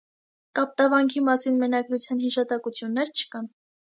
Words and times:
Կապտավանքի 0.59 1.21
մասին 1.25 1.59
մատենագրության 1.59 2.23
հիշատակություններ 2.23 3.15
չկան։ 3.21 3.49